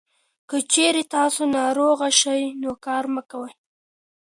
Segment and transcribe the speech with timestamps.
[0.49, 3.53] که چېرې تاسو ناروغه شئ، نو کار مه کوئ.